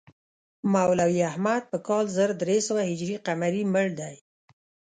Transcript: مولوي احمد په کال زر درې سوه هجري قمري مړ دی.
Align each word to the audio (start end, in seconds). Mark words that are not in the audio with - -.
مولوي 0.73 1.21
احمد 1.31 1.61
په 1.71 1.77
کال 1.87 2.05
زر 2.17 2.29
درې 2.43 2.57
سوه 2.67 2.81
هجري 2.89 3.17
قمري 3.27 3.63
مړ 3.73 3.87
دی. 3.99 4.15